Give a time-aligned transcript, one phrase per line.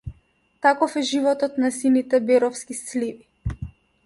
[0.65, 3.63] Таков е животот на сините беровски сливи.